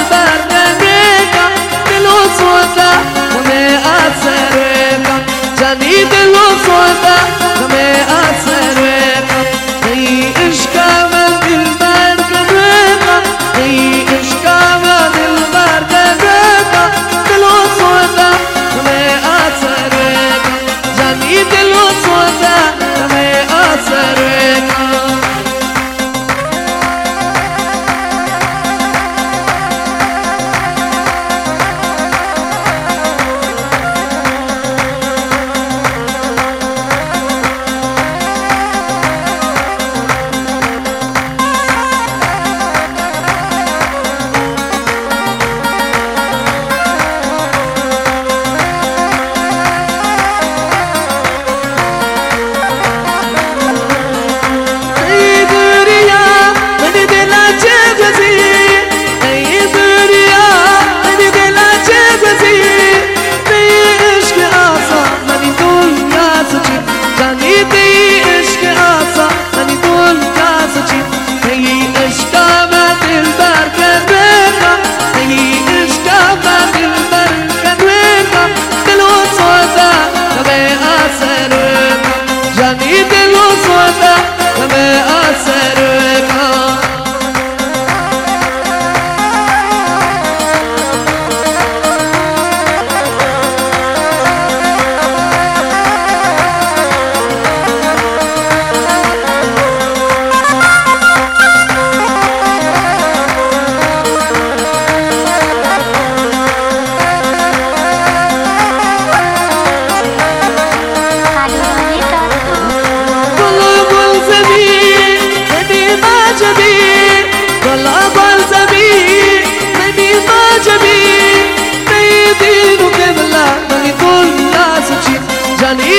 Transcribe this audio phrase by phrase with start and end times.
[0.00, 0.59] دلبر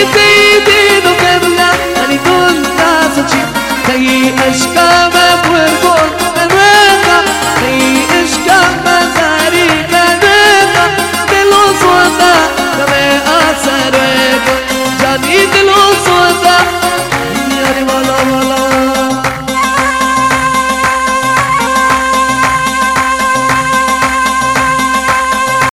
[0.04, 0.41] baby